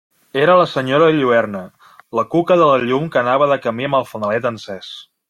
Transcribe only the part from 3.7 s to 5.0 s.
amb el fanalet encés.